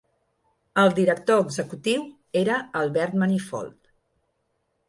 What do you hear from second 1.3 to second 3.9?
Executiu era Albert Manifold.